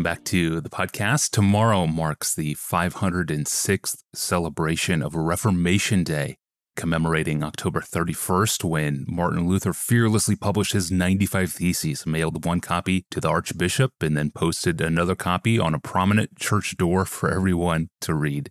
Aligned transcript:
Welcome 0.00 0.16
back 0.16 0.24
to 0.28 0.62
the 0.62 0.70
podcast. 0.70 1.28
Tomorrow 1.28 1.86
marks 1.86 2.34
the 2.34 2.54
506th 2.54 3.98
celebration 4.14 5.02
of 5.02 5.14
Reformation 5.14 6.04
Day, 6.04 6.38
commemorating 6.74 7.44
October 7.44 7.82
31st 7.82 8.64
when 8.64 9.04
Martin 9.06 9.46
Luther 9.46 9.74
fearlessly 9.74 10.36
published 10.36 10.72
his 10.72 10.90
95 10.90 11.52
Theses, 11.52 12.06
mailed 12.06 12.46
one 12.46 12.60
copy 12.60 13.04
to 13.10 13.20
the 13.20 13.28
Archbishop, 13.28 13.92
and 14.00 14.16
then 14.16 14.30
posted 14.30 14.80
another 14.80 15.14
copy 15.14 15.58
on 15.58 15.74
a 15.74 15.78
prominent 15.78 16.38
church 16.38 16.78
door 16.78 17.04
for 17.04 17.30
everyone 17.30 17.90
to 18.00 18.14
read. 18.14 18.50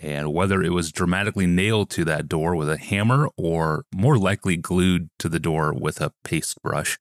And 0.00 0.32
whether 0.32 0.60
it 0.60 0.72
was 0.72 0.90
dramatically 0.90 1.46
nailed 1.46 1.88
to 1.90 2.04
that 2.06 2.26
door 2.26 2.56
with 2.56 2.68
a 2.68 2.78
hammer 2.78 3.28
or 3.36 3.84
more 3.94 4.18
likely 4.18 4.56
glued 4.56 5.08
to 5.20 5.28
the 5.28 5.38
door 5.38 5.72
with 5.72 6.00
a 6.00 6.10
paste 6.24 6.60
brush, 6.64 6.98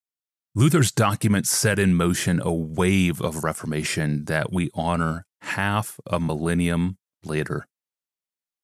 Luther's 0.55 0.91
document 0.91 1.47
set 1.47 1.79
in 1.79 1.95
motion 1.95 2.39
a 2.39 2.53
wave 2.53 3.19
of 3.19 3.43
Reformation 3.43 4.25
that 4.25 4.53
we 4.53 4.69
honor 4.75 5.25
half 5.41 5.99
a 6.05 6.19
millennium 6.19 6.99
later. 7.25 7.67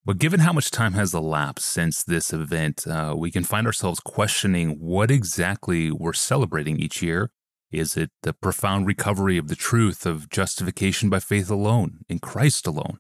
But 0.05 0.19
given 0.19 0.41
how 0.41 0.53
much 0.53 0.69
time 0.69 0.93
has 0.93 1.15
elapsed 1.15 1.65
since 1.65 2.03
this 2.03 2.31
event, 2.31 2.85
uh, 2.85 3.15
we 3.17 3.31
can 3.31 3.43
find 3.43 3.65
ourselves 3.65 3.99
questioning 3.99 4.77
what 4.79 5.09
exactly 5.09 5.89
we're 5.89 6.13
celebrating 6.13 6.79
each 6.79 7.01
year. 7.01 7.31
Is 7.71 7.97
it 7.97 8.11
the 8.21 8.33
profound 8.33 8.85
recovery 8.85 9.39
of 9.39 9.47
the 9.47 9.55
truth 9.55 10.05
of 10.05 10.29
justification 10.29 11.09
by 11.09 11.19
faith 11.19 11.49
alone, 11.49 12.05
in 12.07 12.19
Christ 12.19 12.67
alone? 12.67 12.99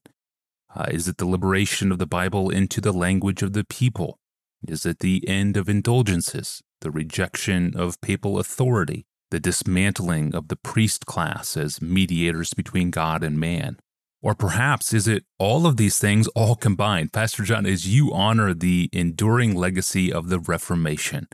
Uh, 0.75 0.85
is 0.89 1.07
it 1.07 1.17
the 1.17 1.27
liberation 1.27 1.91
of 1.91 1.99
the 1.99 2.07
Bible 2.07 2.49
into 2.49 2.81
the 2.81 2.93
language 2.93 3.43
of 3.43 3.53
the 3.53 3.63
people? 3.63 4.17
Is 4.67 4.83
it 4.83 4.97
the 4.99 5.27
end 5.27 5.57
of 5.57 5.69
indulgences, 5.69 6.63
the 6.81 6.91
rejection 6.91 7.73
of 7.75 8.01
papal 8.01 8.39
authority, 8.39 9.05
the 9.31 9.39
dismantling 9.39 10.33
of 10.33 10.47
the 10.47 10.55
priest 10.55 11.05
class 11.05 11.55
as 11.55 11.81
mediators 11.81 12.53
between 12.53 12.91
God 12.91 13.23
and 13.23 13.39
man? 13.39 13.77
Or 14.21 14.35
perhaps 14.35 14.93
is 14.93 15.07
it 15.07 15.23
all 15.37 15.65
of 15.65 15.77
these 15.77 15.97
things 15.97 16.27
all 16.29 16.55
combined? 16.55 17.13
Pastor 17.13 17.43
John, 17.43 17.65
as 17.65 17.87
you 17.87 18.13
honor 18.13 18.53
the 18.53 18.89
enduring 18.91 19.55
legacy 19.55 20.11
of 20.11 20.29
the 20.29 20.39
Reformation, 20.39 21.27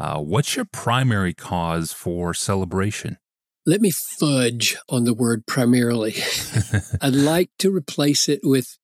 uh, 0.00 0.18
what's 0.20 0.56
your 0.56 0.64
primary 0.64 1.34
cause 1.34 1.92
for 1.92 2.32
celebration? 2.32 3.18
Let 3.66 3.80
me 3.80 3.90
fudge 3.90 4.76
on 4.88 5.04
the 5.04 5.14
word 5.14 5.46
primarily. 5.46 6.16
I'd 7.00 7.14
like 7.14 7.50
to 7.58 7.74
replace 7.74 8.28
it 8.28 8.40
with 8.42 8.78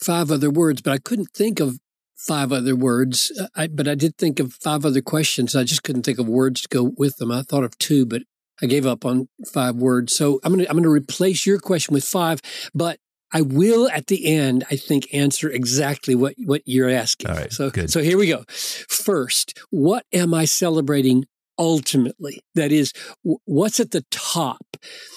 five 0.00 0.30
other 0.30 0.50
words, 0.50 0.82
but 0.82 0.92
I 0.92 0.98
couldn't 0.98 1.30
think 1.34 1.60
of 1.60 1.78
five 2.26 2.52
other 2.52 2.76
words. 2.76 3.32
Uh, 3.38 3.48
I, 3.54 3.66
but 3.66 3.88
I 3.88 3.94
did 3.94 4.16
think 4.16 4.38
of 4.38 4.54
five 4.54 4.84
other 4.84 5.02
questions. 5.02 5.56
I 5.56 5.64
just 5.64 5.82
couldn't 5.82 6.04
think 6.04 6.18
of 6.18 6.28
words 6.28 6.62
to 6.62 6.68
go 6.68 6.92
with 6.96 7.16
them. 7.16 7.32
I 7.32 7.42
thought 7.42 7.64
of 7.64 7.76
two, 7.78 8.06
but 8.06 8.22
I 8.62 8.66
gave 8.66 8.86
up 8.86 9.04
on 9.04 9.28
five 9.52 9.76
words. 9.76 10.14
So 10.14 10.40
I'm 10.44 10.52
going 10.52 10.64
to, 10.64 10.70
I'm 10.70 10.82
to 10.82 10.88
replace 10.88 11.46
your 11.46 11.58
question 11.58 11.94
with 11.94 12.04
five, 12.04 12.40
but 12.74 12.98
I 13.32 13.40
will 13.40 13.88
at 13.88 14.06
the 14.06 14.26
end, 14.26 14.64
I 14.70 14.76
think, 14.76 15.08
answer 15.12 15.50
exactly 15.50 16.14
what, 16.14 16.34
what 16.44 16.62
you're 16.66 16.90
asking. 16.90 17.30
All 17.30 17.36
right, 17.36 17.52
so, 17.52 17.70
good. 17.70 17.90
so 17.90 18.02
here 18.02 18.18
we 18.18 18.28
go. 18.28 18.44
First, 18.48 19.58
what 19.70 20.04
am 20.12 20.34
I 20.34 20.44
celebrating 20.44 21.24
ultimately? 21.58 22.42
That 22.54 22.72
is, 22.72 22.92
what's 23.22 23.80
at 23.80 23.90
the 23.90 24.04
top 24.10 24.76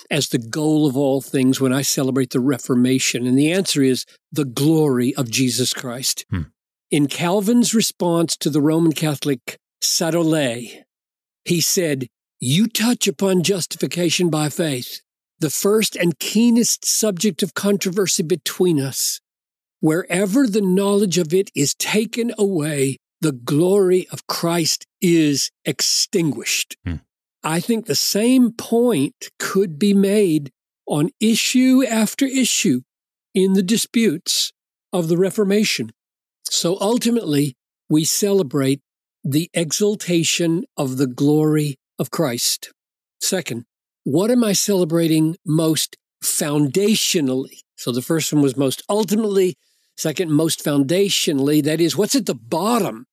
as 0.10 0.30
the 0.30 0.40
goal 0.40 0.88
of 0.88 0.96
all 0.96 1.22
things 1.22 1.60
when 1.60 1.74
I 1.74 1.82
celebrate 1.82 2.30
the 2.30 2.40
Reformation? 2.40 3.28
And 3.28 3.38
the 3.38 3.52
answer 3.52 3.84
is 3.84 4.06
the 4.32 4.46
glory 4.46 5.14
of 5.16 5.30
Jesus 5.30 5.74
Christ. 5.74 6.26
Hmm. 6.30 6.44
In 6.96 7.08
Calvin's 7.08 7.76
response 7.76 8.38
to 8.38 8.50
the 8.50 8.62
Roman 8.62 8.94
Catholic 8.94 9.60
Sadolet, 9.82 10.84
he 11.44 11.60
said, 11.60 12.08
You 12.40 12.68
touch 12.68 13.06
upon 13.06 13.44
justification 13.44 14.30
by 14.30 14.48
faith, 14.48 15.02
the 15.40 15.50
first 15.50 15.98
and 15.98 16.18
keenest 16.20 16.86
subject 16.86 17.44
of 17.44 17.54
controversy 17.54 18.24
between 18.24 18.80
us. 18.80 19.20
Wherever 19.82 20.48
the 20.48 20.62
knowledge 20.62 21.18
of 21.18 21.34
it 21.34 21.52
is 21.54 21.74
taken 21.74 22.32
away, 22.38 22.96
the 23.20 23.34
glory 23.34 24.08
of 24.10 24.26
Christ 24.28 24.86
is 25.02 25.52
extinguished. 25.66 26.78
Hmm. 26.86 27.04
I 27.44 27.60
think 27.60 27.88
the 27.88 27.96
same 27.96 28.54
point 28.54 29.32
could 29.38 29.78
be 29.78 29.94
made 29.94 30.50
on 30.88 31.10
issue 31.20 31.84
after 31.86 32.26
issue 32.26 32.84
in 33.34 33.52
the 33.52 33.64
disputes 33.64 34.54
of 34.94 35.10
the 35.10 35.18
Reformation. 35.18 35.92
So 36.50 36.78
ultimately, 36.80 37.56
we 37.90 38.04
celebrate 38.04 38.82
the 39.24 39.50
exaltation 39.54 40.66
of 40.78 40.98
the 40.98 41.08
glory 41.08 41.78
of 41.98 42.12
Christ. 42.12 42.72
Second, 43.20 43.66
what 44.04 44.30
am 44.30 44.44
I 44.44 44.54
celebrating 44.54 45.36
most 45.46 45.98
foundationally? 46.24 47.62
So 47.76 47.92
the 47.92 48.02
first 48.02 48.32
one 48.32 48.42
was 48.42 48.56
most 48.56 48.84
ultimately, 48.88 49.56
second, 49.98 50.32
most 50.32 50.64
foundationally. 50.64 51.64
That 51.64 51.82
is, 51.82 51.98
what's 51.98 52.16
at 52.16 52.26
the 52.26 52.36
bottom 52.36 53.06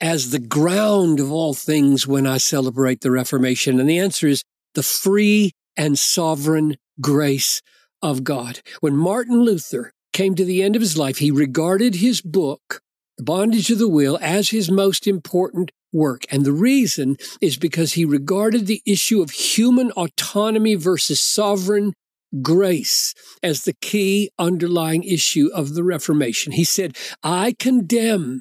as 0.00 0.30
the 0.30 0.38
ground 0.38 1.18
of 1.18 1.32
all 1.32 1.54
things 1.54 2.06
when 2.06 2.26
I 2.26 2.38
celebrate 2.38 3.00
the 3.00 3.10
Reformation? 3.10 3.80
And 3.80 3.88
the 3.88 3.98
answer 3.98 4.28
is 4.28 4.44
the 4.74 4.82
free 4.82 5.52
and 5.76 5.98
sovereign 5.98 6.76
grace 7.00 7.62
of 8.00 8.22
God. 8.24 8.60
When 8.80 8.96
Martin 8.96 9.42
Luther 9.42 9.92
came 10.16 10.34
to 10.34 10.46
the 10.46 10.62
end 10.62 10.74
of 10.74 10.80
his 10.80 10.96
life, 10.96 11.18
he 11.18 11.30
regarded 11.30 11.96
his 11.96 12.22
book, 12.22 12.80
The 13.18 13.24
Bondage 13.24 13.70
of 13.70 13.78
the 13.78 13.86
Will, 13.86 14.18
as 14.22 14.48
his 14.48 14.70
most 14.70 15.06
important 15.06 15.72
work. 15.92 16.24
And 16.30 16.42
the 16.42 16.54
reason 16.54 17.18
is 17.42 17.58
because 17.58 17.92
he 17.92 18.06
regarded 18.06 18.66
the 18.66 18.80
issue 18.86 19.20
of 19.20 19.30
human 19.30 19.92
autonomy 19.92 20.74
versus 20.74 21.20
sovereign 21.20 21.92
grace 22.40 23.12
as 23.42 23.62
the 23.62 23.74
key 23.82 24.30
underlying 24.38 25.04
issue 25.04 25.50
of 25.52 25.74
the 25.74 25.84
Reformation. 25.84 26.52
He 26.52 26.64
said, 26.64 26.96
I 27.22 27.54
condemn 27.58 28.40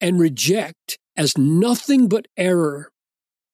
and 0.00 0.20
reject 0.20 0.96
as 1.16 1.36
nothing 1.36 2.08
but 2.08 2.26
error 2.36 2.88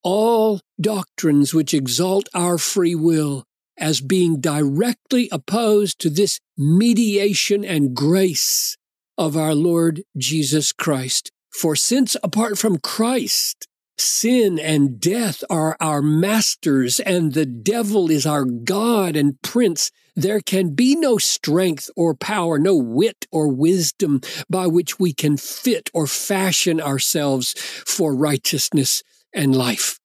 all 0.03 0.61
doctrines 0.79 1.55
which 1.55 1.73
exalt 1.73 2.29
our 2.35 2.59
free 2.59 2.95
will 2.95 3.45
as 3.79 4.01
being 4.01 4.41
directly 4.41 5.29
opposed 5.31 6.01
to 6.01 6.11
this 6.11 6.41
mediation 6.57 7.65
and 7.65 7.95
grace 7.95 8.77
of 9.19 9.37
our 9.37 9.55
Lord 9.55 10.03
Jesus 10.17 10.73
Christ. 10.73 11.31
For 11.51 11.75
since 11.75 12.17
apart 12.23 12.59
from 12.59 12.79
Christ, 12.79 13.67
sin 13.99 14.59
and 14.59 15.01
death 15.01 15.43
are 15.49 15.77
our 15.81 16.03
masters 16.03 17.01
and 17.01 17.33
the 17.33 17.47
devil 17.47 18.11
is 18.11 18.27
our 18.27 18.45
God 18.45 19.17
and 19.17 19.41
prince, 19.43 19.91
there 20.15 20.41
can 20.41 20.75
be 20.75 20.95
no 20.97 21.19
strength 21.19 21.91
or 21.97 22.15
power, 22.15 22.59
no 22.59 22.77
wit 22.77 23.27
or 23.31 23.49
wisdom 23.49 24.21
by 24.51 24.67
which 24.67 24.99
we 24.99 25.13
can 25.13 25.37
fit 25.37 25.91
or 25.95 26.07
fashion 26.07 26.81
ourselves 26.81 27.53
for 27.87 28.15
righteousness 28.15 29.03
and 29.33 29.55
life. 29.55 29.99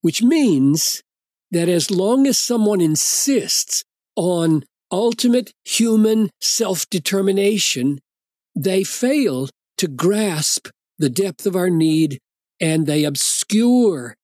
Which 0.00 0.22
means 0.22 1.02
that 1.52 1.68
as 1.68 1.90
long 1.90 2.26
as 2.26 2.38
someone 2.38 2.80
insists 2.80 3.84
on 4.16 4.64
ultimate 4.90 5.52
human 5.64 6.30
self 6.40 6.88
determination, 6.90 8.00
they 8.56 8.82
fail 8.82 9.48
to 9.78 9.86
grasp 9.86 10.68
the 10.98 11.10
depth 11.10 11.46
of 11.46 11.54
our 11.54 11.70
need 11.70 12.18
and 12.60 12.86
they 12.86 13.04
obscure 13.04 14.16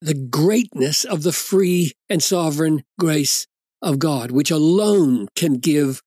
the 0.00 0.14
greatness 0.14 1.04
of 1.04 1.22
the 1.22 1.32
free 1.32 1.92
and 2.08 2.22
sovereign 2.22 2.82
grace 2.98 3.46
of 3.82 3.98
God, 3.98 4.30
which 4.30 4.50
alone 4.50 5.28
can 5.34 5.54
give 5.54 6.02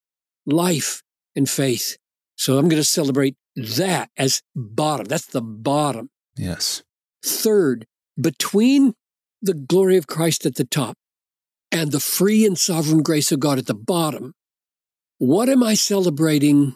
life 0.46 1.02
and 1.36 1.50
faith. 1.50 1.98
So 2.36 2.58
I'm 2.58 2.70
going 2.70 2.82
to 2.82 2.88
celebrate 2.88 3.36
that 3.56 4.10
as 4.18 4.42
bottom. 4.56 5.06
That's 5.06 5.28
the 5.28 5.42
bottom. 5.42 6.10
Yes. 6.38 6.84
Third, 7.24 7.86
between 8.20 8.94
the 9.42 9.54
glory 9.54 9.98
of 9.98 10.08
Christ 10.08 10.46
at 10.46 10.56
the 10.56 10.66
top 10.66 10.96
and 11.72 11.92
the 11.92 12.00
free 12.00 12.46
and 12.46 12.58
sovereign 12.58 13.02
grace 13.02 13.32
of 13.32 13.40
God 13.40 13.58
at 13.58 13.66
the 13.66 13.74
bottom, 13.74 14.34
what 15.18 15.50
am 15.50 15.64
I 15.64 15.74
celebrating 15.74 16.76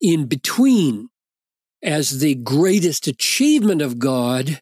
in 0.00 0.26
between 0.26 1.08
as 1.82 2.20
the 2.20 2.34
greatest 2.34 3.06
achievement 3.06 3.82
of 3.82 3.98
God 3.98 4.60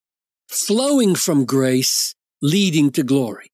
flowing 0.48 1.14
from 1.14 1.44
grace 1.44 2.14
leading 2.40 2.90
to 2.92 3.02
glory? 3.02 3.50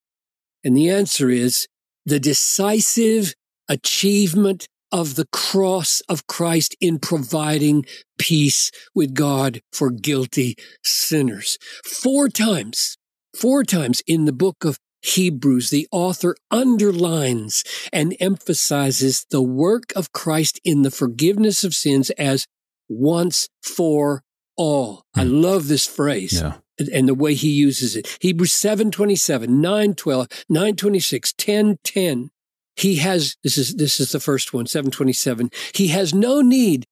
And 0.65 0.77
the 0.77 0.91
answer 0.91 1.31
is 1.31 1.67
the 2.05 2.21
decisive 2.21 3.35
achievement 3.69 4.69
of 4.91 5.15
the 5.15 5.27
cross 5.33 6.03
of 6.09 6.27
Christ 6.27 6.77
in 6.81 6.99
providing 6.99 7.87
peace 8.19 8.71
with 8.95 9.15
God 9.15 9.61
for 9.73 9.91
guilty 9.91 10.55
sinners. 10.83 11.59
Four 11.85 12.29
times 12.29 12.99
Four 13.35 13.65
times 13.65 14.03
in 14.07 14.25
the 14.25 14.33
book 14.33 14.65
of 14.65 14.79
Hebrews, 15.03 15.71
the 15.71 15.89
author 15.91 16.37
underlines 16.51 17.65
and 17.93 18.17
emphasizes 18.21 19.27
the 19.31 19.43
work 19.43 19.93
of 19.97 20.13
Christ 20.13 20.61
in 20.65 20.83
the 20.83 20.91
forgiveness 20.91 21.65
of 21.65 21.75
sins 21.75 22.11
as 22.11 22.47
once 22.89 23.49
for 23.63 24.23
all. 24.57 25.05
I 25.15 25.25
hmm. 25.25 25.43
love 25.43 25.69
this 25.69 25.87
phrase. 25.87 26.41
Yeah. 26.41 26.59
and 26.93 27.09
the 27.09 27.15
way 27.15 27.35
he 27.35 27.51
uses 27.51 27.95
it. 27.97 28.19
Hebrews 28.21 28.55
727, 28.55 29.61
912, 29.61 30.29
926, 30.49 31.33
10, 31.35 31.79
10. 31.85 32.31
He 32.77 32.97
has, 32.97 33.37
this 33.45 33.59
is, 33.59 33.77
this 33.77 34.01
is 34.01 34.13
the 34.13 34.21
first 34.21 34.53
one, 34.53 34.67
727. 34.67 35.51
He 35.75 35.89
has 35.89 36.15
no 36.15 36.41
need, 36.41 36.87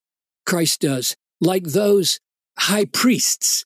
Christ 0.47 0.83
does, 0.83 1.17
like 1.41 1.65
those 1.65 2.21
high 2.59 2.85
priests 2.85 3.65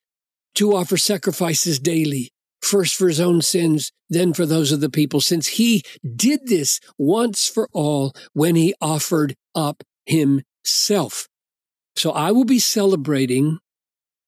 to 0.54 0.74
offer 0.76 0.96
sacrifices 0.96 1.78
daily, 1.78 2.30
first 2.64 2.94
for 2.94 3.08
his 3.08 3.20
own 3.20 3.42
sins, 3.42 3.92
then 4.08 4.32
for 4.32 4.46
those 4.46 4.72
of 4.72 4.80
the 4.80 4.90
people, 4.90 5.20
since 5.20 5.46
he 5.48 5.82
did 6.16 6.46
this 6.46 6.80
once 6.98 7.48
for 7.48 7.68
all 7.72 8.12
when 8.32 8.56
he 8.56 8.74
offered 8.80 9.34
up 9.54 9.82
himself. 10.06 11.28
So 11.96 12.10
I 12.10 12.32
will 12.32 12.44
be 12.44 12.58
celebrating 12.58 13.58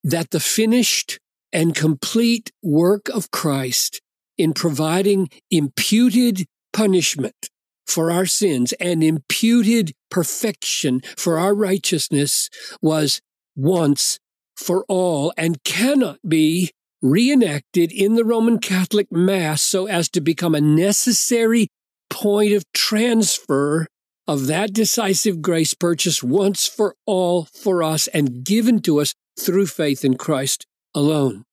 that 0.03 0.31
the 0.31 0.39
finished 0.39 1.19
and 1.51 1.75
complete 1.75 2.51
work 2.61 3.09
of 3.09 3.31
Christ 3.31 4.01
in 4.37 4.53
providing 4.53 5.29
imputed 5.49 6.45
punishment 6.71 7.49
for 7.85 8.11
our 8.11 8.25
sins 8.25 8.73
and 8.73 9.03
imputed 9.03 9.93
perfection 10.11 11.01
for 11.17 11.39
our 11.39 11.55
righteousness 11.55 12.49
was 12.81 13.21
once 13.55 14.19
for 14.55 14.85
all 14.87 15.33
and 15.37 15.63
cannot 15.63 16.19
be 16.27 16.71
reenacted 17.01 17.91
in 17.91 18.15
the 18.15 18.25
Roman 18.25 18.59
Catholic 18.59 19.11
Mass 19.11 19.61
so 19.61 19.87
as 19.87 20.09
to 20.09 20.21
become 20.21 20.55
a 20.55 20.61
necessary 20.61 21.67
point 22.09 22.53
of 22.53 22.63
transfer 22.73 23.87
of 24.27 24.47
that 24.47 24.73
decisive 24.73 25.41
grace 25.41 25.73
purchased 25.73 26.23
once 26.23 26.67
for 26.67 26.95
all 27.05 27.45
for 27.45 27.81
us 27.81 28.07
and 28.07 28.43
given 28.43 28.81
to 28.81 28.99
us 28.99 29.13
through 29.39 29.67
faith 29.67 30.03
in 30.03 30.17
Christ 30.17 30.65
alone. 30.93 31.43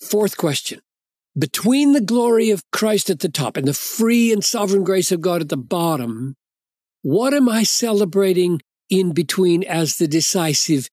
Fourth 0.00 0.36
question. 0.36 0.80
Between 1.38 1.92
the 1.92 2.00
glory 2.00 2.50
of 2.50 2.62
Christ 2.72 3.08
at 3.08 3.20
the 3.20 3.28
top 3.28 3.56
and 3.56 3.66
the 3.66 3.72
free 3.72 4.32
and 4.32 4.44
sovereign 4.44 4.84
grace 4.84 5.10
of 5.10 5.22
God 5.22 5.40
at 5.40 5.48
the 5.48 5.56
bottom, 5.56 6.34
what 7.00 7.32
am 7.32 7.48
I 7.48 7.62
celebrating 7.62 8.60
in 8.90 9.12
between 9.12 9.64
as 9.64 9.96
the 9.96 10.06
decisive 10.06 10.88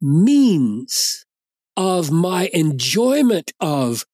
means 0.00 1.25
of 1.76 2.10
my 2.10 2.50
enjoyment 2.52 3.52
of 3.60 4.04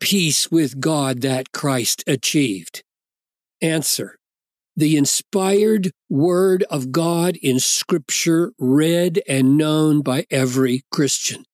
peace 0.00 0.50
with 0.50 0.80
God 0.80 1.20
that 1.22 1.52
Christ 1.52 2.04
achieved? 2.06 2.82
Answer. 3.60 4.18
The 4.74 4.96
inspired 4.96 5.92
word 6.08 6.64
of 6.70 6.92
God 6.92 7.36
in 7.36 7.60
scripture 7.60 8.52
read 8.58 9.20
and 9.28 9.58
known 9.58 10.00
by 10.00 10.26
every 10.30 10.82
Christian. 10.90 11.44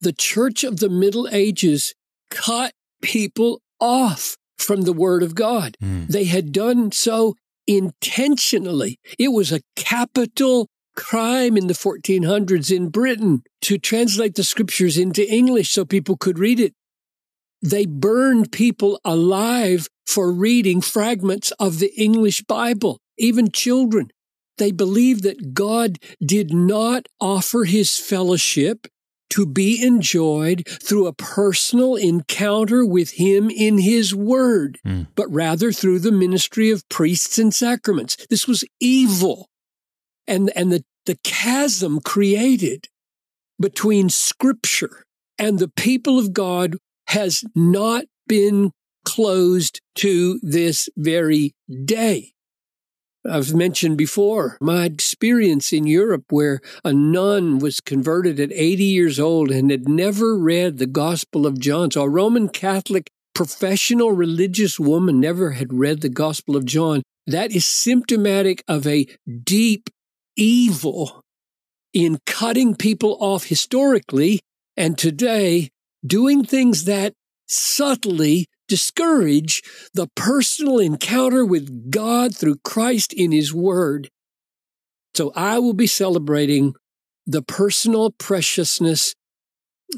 The 0.00 0.12
church 0.12 0.64
of 0.64 0.80
the 0.80 0.88
Middle 0.88 1.28
Ages 1.30 1.94
cut 2.30 2.72
people 3.02 3.60
off 3.78 4.36
from 4.58 4.82
the 4.82 4.92
word 4.92 5.22
of 5.22 5.34
God. 5.34 5.76
Mm. 5.82 6.08
They 6.08 6.24
had 6.24 6.52
done 6.52 6.92
so 6.92 7.36
intentionally. 7.66 8.98
It 9.18 9.28
was 9.28 9.52
a 9.52 9.60
capital 9.76 10.68
crime 10.94 11.56
in 11.56 11.66
the 11.66 11.74
1400s 11.74 12.74
in 12.74 12.88
Britain 12.88 13.42
to 13.62 13.78
translate 13.78 14.34
the 14.34 14.44
scriptures 14.44 14.98
into 14.98 15.28
English 15.28 15.70
so 15.70 15.84
people 15.84 16.16
could 16.16 16.38
read 16.38 16.60
it. 16.60 16.74
They 17.62 17.86
burned 17.86 18.50
people 18.50 19.00
alive 19.04 19.88
for 20.06 20.32
reading 20.32 20.80
fragments 20.80 21.52
of 21.52 21.78
the 21.78 21.92
English 21.96 22.42
Bible, 22.42 22.98
even 23.16 23.52
children. 23.52 24.10
They 24.58 24.72
believed 24.72 25.22
that 25.22 25.54
God 25.54 25.98
did 26.24 26.52
not 26.52 27.06
offer 27.20 27.64
his 27.64 27.98
fellowship 27.98 28.86
to 29.30 29.46
be 29.46 29.82
enjoyed 29.82 30.62
through 30.66 31.06
a 31.06 31.14
personal 31.14 31.96
encounter 31.96 32.84
with 32.84 33.12
him 33.12 33.48
in 33.48 33.78
his 33.78 34.14
word, 34.14 34.78
mm. 34.86 35.06
but 35.14 35.26
rather 35.32 35.72
through 35.72 35.98
the 36.00 36.12
ministry 36.12 36.70
of 36.70 36.86
priests 36.90 37.38
and 37.38 37.54
sacraments. 37.54 38.14
This 38.28 38.46
was 38.46 38.62
evil. 38.78 39.48
And, 40.26 40.50
and 40.54 40.72
the, 40.72 40.84
the 41.06 41.18
chasm 41.24 42.00
created 42.00 42.88
between 43.60 44.08
scripture 44.08 45.04
and 45.38 45.58
the 45.58 45.68
people 45.68 46.18
of 46.18 46.32
God 46.32 46.76
has 47.08 47.44
not 47.54 48.04
been 48.26 48.70
closed 49.04 49.80
to 49.96 50.38
this 50.42 50.88
very 50.96 51.52
day. 51.84 52.32
I've 53.28 53.54
mentioned 53.54 53.98
before 53.98 54.58
my 54.60 54.84
experience 54.84 55.72
in 55.72 55.86
Europe 55.86 56.24
where 56.30 56.60
a 56.84 56.92
nun 56.92 57.60
was 57.60 57.80
converted 57.80 58.40
at 58.40 58.50
80 58.52 58.82
years 58.82 59.20
old 59.20 59.50
and 59.50 59.70
had 59.70 59.88
never 59.88 60.36
read 60.36 60.78
the 60.78 60.86
Gospel 60.86 61.46
of 61.46 61.60
John. 61.60 61.90
So 61.92 62.02
a 62.02 62.08
Roman 62.08 62.48
Catholic 62.48 63.10
professional 63.34 64.12
religious 64.12 64.78
woman 64.80 65.20
never 65.20 65.52
had 65.52 65.72
read 65.72 66.00
the 66.00 66.08
Gospel 66.08 66.56
of 66.56 66.64
John. 66.64 67.02
That 67.26 67.52
is 67.52 67.64
symptomatic 67.64 68.64
of 68.66 68.86
a 68.86 69.06
deep 69.44 69.88
evil 70.36 71.22
in 71.92 72.18
cutting 72.26 72.74
people 72.74 73.16
off 73.20 73.44
historically 73.44 74.40
and 74.76 74.96
today 74.96 75.70
doing 76.04 76.44
things 76.44 76.84
that 76.84 77.12
subtly 77.46 78.46
discourage 78.68 79.62
the 79.92 80.08
personal 80.16 80.78
encounter 80.78 81.44
with 81.44 81.90
God 81.90 82.34
through 82.34 82.56
Christ 82.64 83.12
in 83.12 83.32
His 83.32 83.52
Word. 83.52 84.08
So 85.14 85.32
I 85.36 85.58
will 85.58 85.74
be 85.74 85.86
celebrating 85.86 86.74
the 87.26 87.42
personal 87.42 88.10
preciousness 88.12 89.14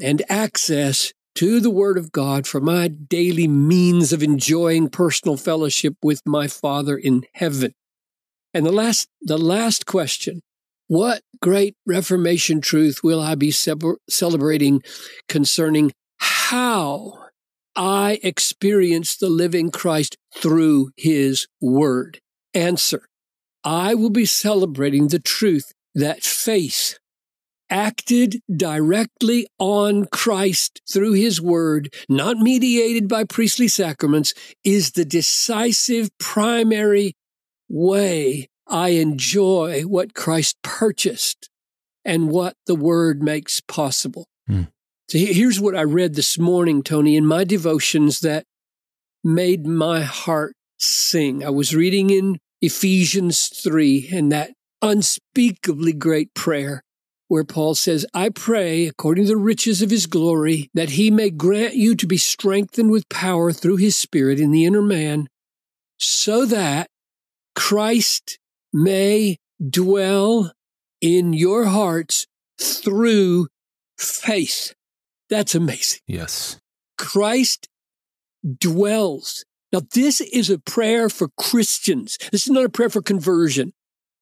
and 0.01 0.21
access 0.29 1.13
to 1.35 1.59
the 1.59 1.69
Word 1.69 1.97
of 1.97 2.11
God 2.11 2.47
for 2.47 2.59
my 2.59 2.87
daily 2.87 3.47
means 3.47 4.11
of 4.11 4.21
enjoying 4.21 4.89
personal 4.89 5.37
fellowship 5.37 5.95
with 6.03 6.21
my 6.25 6.47
Father 6.47 6.97
in 6.97 7.25
heaven. 7.33 7.73
And 8.55 8.65
the 8.65 8.71
last, 8.71 9.09
the 9.21 9.37
last 9.37 9.85
question, 9.85 10.39
what 10.87 11.23
great 11.41 11.75
Reformation 11.85 12.61
truth 12.61 13.03
will 13.03 13.19
I 13.19 13.35
be 13.35 13.51
celebrating 13.51 14.81
concerning 15.27 15.91
how 16.19 17.19
I 17.75 18.17
experience 18.23 19.17
the 19.17 19.27
living 19.27 19.71
Christ 19.71 20.15
through 20.33 20.91
his 20.95 21.47
word? 21.59 22.19
Answer. 22.53 23.01
I 23.65 23.93
will 23.93 24.09
be 24.09 24.25
celebrating 24.25 25.09
the 25.09 25.19
truth 25.19 25.73
that 25.93 26.23
faith 26.23 26.97
acted 27.69 28.39
directly 28.55 29.47
on 29.59 30.05
Christ 30.05 30.81
through 30.89 31.13
his 31.13 31.41
word, 31.41 31.93
not 32.07 32.37
mediated 32.37 33.09
by 33.09 33.25
priestly 33.25 33.67
sacraments, 33.67 34.33
is 34.63 34.91
the 34.91 35.03
decisive 35.03 36.09
primary 36.19 37.15
way 37.69 38.47
I 38.67 38.89
enjoy 38.89 39.83
what 39.83 40.13
Christ 40.13 40.57
purchased 40.63 41.49
and 42.03 42.29
what 42.29 42.55
the 42.67 42.75
word 42.75 43.21
makes 43.21 43.61
possible. 43.61 44.27
Mm. 44.49 44.67
So 45.09 45.19
here's 45.19 45.59
what 45.59 45.75
I 45.75 45.83
read 45.83 46.15
this 46.15 46.39
morning, 46.39 46.81
Tony, 46.81 47.15
in 47.15 47.25
my 47.25 47.43
devotions 47.43 48.21
that 48.21 48.45
made 49.23 49.65
my 49.65 50.01
heart 50.01 50.55
sing. 50.79 51.43
I 51.43 51.49
was 51.49 51.75
reading 51.75 52.09
in 52.09 52.39
Ephesians 52.61 53.47
3 53.47 54.09
and 54.11 54.31
that 54.31 54.51
unspeakably 54.81 55.93
great 55.93 56.33
prayer 56.33 56.81
where 57.27 57.43
Paul 57.43 57.73
says, 57.75 58.05
I 58.13 58.29
pray, 58.29 58.85
according 58.87 59.25
to 59.25 59.29
the 59.29 59.37
riches 59.37 59.81
of 59.81 59.89
his 59.89 60.05
glory, 60.05 60.69
that 60.73 60.91
he 60.91 61.09
may 61.09 61.31
grant 61.31 61.75
you 61.75 61.95
to 61.95 62.05
be 62.05 62.17
strengthened 62.17 62.91
with 62.91 63.09
power 63.09 63.51
through 63.51 63.77
his 63.77 63.97
spirit 63.97 64.39
in 64.39 64.51
the 64.51 64.65
inner 64.65 64.81
man, 64.81 65.27
so 65.97 66.45
that 66.45 66.87
Christ 67.55 68.39
may 68.73 69.37
dwell 69.69 70.51
in 71.01 71.33
your 71.33 71.65
hearts 71.65 72.27
through 72.59 73.47
faith. 73.97 74.73
That's 75.29 75.55
amazing. 75.55 75.99
Yes. 76.07 76.59
Christ 76.97 77.67
dwells. 78.59 79.45
Now, 79.71 79.81
this 79.93 80.21
is 80.21 80.49
a 80.49 80.59
prayer 80.59 81.09
for 81.09 81.29
Christians. 81.37 82.17
This 82.31 82.45
is 82.45 82.51
not 82.51 82.65
a 82.65 82.69
prayer 82.69 82.89
for 82.89 83.01
conversion. 83.01 83.73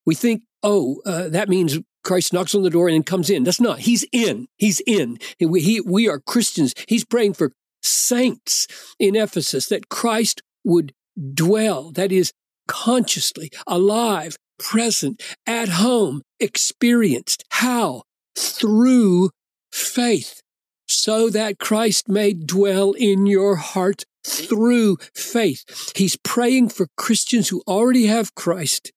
We 0.05 0.15
think, 0.15 0.43
oh, 0.63 1.01
uh, 1.05 1.29
that 1.29 1.49
means 1.49 1.79
Christ 2.03 2.33
knocks 2.33 2.55
on 2.55 2.63
the 2.63 2.69
door 2.69 2.87
and 2.87 2.95
then 2.95 3.03
comes 3.03 3.29
in. 3.29 3.43
That's 3.43 3.61
not. 3.61 3.79
He's 3.79 4.05
in. 4.11 4.47
He's 4.57 4.81
in. 4.85 5.17
We, 5.39 5.61
he, 5.61 5.81
we 5.81 6.09
are 6.09 6.19
Christians. 6.19 6.73
He's 6.87 7.05
praying 7.05 7.33
for 7.33 7.53
saints 7.81 8.67
in 8.99 9.15
Ephesus 9.15 9.67
that 9.67 9.89
Christ 9.89 10.41
would 10.63 10.93
dwell, 11.33 11.91
that 11.91 12.11
is, 12.11 12.31
consciously, 12.67 13.49
alive, 13.67 14.37
present, 14.59 15.21
at 15.45 15.69
home, 15.69 16.21
experienced. 16.39 17.43
How? 17.49 18.03
Through 18.35 19.29
faith 19.71 20.41
so 20.87 21.29
that 21.29 21.59
Christ 21.59 22.07
may 22.07 22.33
dwell 22.33 22.91
in 22.93 23.25
your 23.25 23.55
heart 23.55 24.05
through 24.25 24.97
faith. 25.13 25.91
He's 25.95 26.17
praying 26.17 26.69
for 26.69 26.87
Christians 26.95 27.49
who 27.49 27.61
already 27.67 28.05
have 28.05 28.35
Christ. 28.35 28.91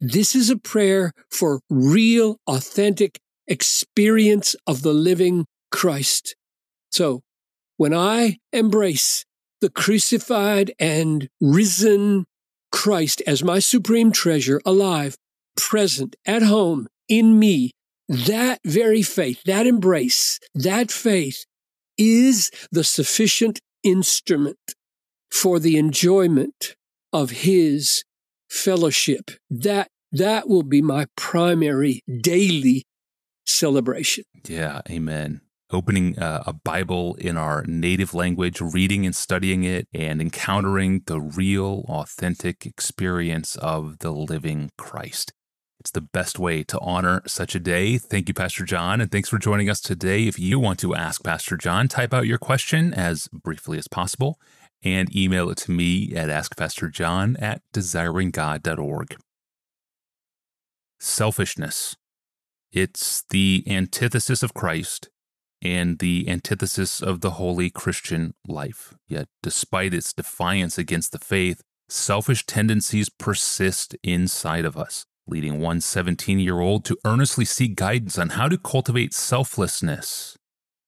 This 0.00 0.34
is 0.34 0.48
a 0.48 0.56
prayer 0.56 1.12
for 1.30 1.60
real, 1.68 2.38
authentic 2.46 3.18
experience 3.46 4.56
of 4.66 4.82
the 4.82 4.94
living 4.94 5.46
Christ. 5.70 6.34
So 6.90 7.20
when 7.76 7.92
I 7.92 8.38
embrace 8.52 9.24
the 9.60 9.70
crucified 9.70 10.72
and 10.78 11.28
risen 11.40 12.24
Christ 12.72 13.22
as 13.26 13.42
my 13.42 13.58
supreme 13.58 14.12
treasure, 14.12 14.60
alive, 14.64 15.16
present, 15.56 16.16
at 16.26 16.42
home, 16.42 16.86
in 17.08 17.38
me, 17.38 17.72
that 18.08 18.60
very 18.64 19.02
faith, 19.02 19.42
that 19.44 19.66
embrace, 19.66 20.38
that 20.54 20.90
faith 20.90 21.44
is 21.98 22.50
the 22.72 22.84
sufficient 22.84 23.60
instrument 23.82 24.58
for 25.30 25.58
the 25.58 25.76
enjoyment 25.76 26.74
of 27.12 27.30
his 27.30 28.04
fellowship. 28.48 29.30
That, 29.48 29.88
that 30.12 30.48
will 30.48 30.62
be 30.62 30.82
my 30.82 31.06
primary 31.16 32.02
daily 32.20 32.84
celebration. 33.46 34.24
Yeah, 34.48 34.80
amen. 34.88 35.40
Opening 35.72 36.18
uh, 36.18 36.42
a 36.46 36.52
Bible 36.52 37.14
in 37.16 37.36
our 37.36 37.64
native 37.66 38.12
language, 38.12 38.60
reading 38.60 39.06
and 39.06 39.14
studying 39.14 39.62
it, 39.64 39.86
and 39.94 40.20
encountering 40.20 41.02
the 41.06 41.20
real, 41.20 41.84
authentic 41.88 42.66
experience 42.66 43.56
of 43.56 44.00
the 44.00 44.10
living 44.10 44.70
Christ. 44.76 45.32
It's 45.78 45.90
the 45.90 46.00
best 46.00 46.38
way 46.38 46.62
to 46.64 46.78
honor 46.80 47.22
such 47.26 47.54
a 47.54 47.60
day. 47.60 47.96
Thank 47.96 48.28
you, 48.28 48.34
Pastor 48.34 48.64
John, 48.64 49.00
and 49.00 49.10
thanks 49.10 49.30
for 49.30 49.38
joining 49.38 49.70
us 49.70 49.80
today. 49.80 50.26
If 50.26 50.38
you 50.38 50.58
want 50.58 50.78
to 50.80 50.94
ask 50.94 51.24
Pastor 51.24 51.56
John, 51.56 51.88
type 51.88 52.12
out 52.12 52.26
your 52.26 52.38
question 52.38 52.92
as 52.92 53.28
briefly 53.28 53.78
as 53.78 53.88
possible 53.88 54.38
and 54.82 55.14
email 55.14 55.50
it 55.50 55.58
to 55.58 55.70
me 55.70 56.14
at 56.14 56.28
askpastorjohn 56.28 57.40
at 57.40 57.62
desiringgod.org. 57.72 59.16
Selfishness. 60.98 61.96
It's 62.72 63.24
the 63.30 63.64
antithesis 63.66 64.42
of 64.42 64.54
Christ 64.54 65.08
and 65.62 65.98
the 65.98 66.28
antithesis 66.28 67.00
of 67.00 67.20
the 67.20 67.32
holy 67.32 67.70
Christian 67.70 68.34
life. 68.46 68.94
Yet, 69.08 69.28
despite 69.42 69.94
its 69.94 70.12
defiance 70.12 70.78
against 70.78 71.12
the 71.12 71.18
faith, 71.18 71.62
selfish 71.88 72.46
tendencies 72.46 73.08
persist 73.08 73.96
inside 74.02 74.64
of 74.64 74.76
us 74.76 75.04
leading 75.30 75.60
one 75.60 75.80
17 75.80 76.38
year 76.38 76.60
old 76.60 76.84
to 76.84 76.98
earnestly 77.04 77.44
seek 77.44 77.76
guidance 77.76 78.18
on 78.18 78.30
how 78.30 78.48
to 78.48 78.58
cultivate 78.58 79.14
selflessness. 79.14 80.36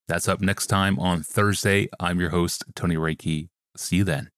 That's 0.08 0.28
up 0.28 0.40
next 0.40 0.66
time 0.66 0.98
on 0.98 1.22
Thursday. 1.22 1.88
I'm 2.00 2.20
your 2.20 2.30
host, 2.30 2.64
Tony 2.74 2.96
Reinke. 2.96 3.48
See 3.76 3.96
you 3.96 4.04
then. 4.04 4.31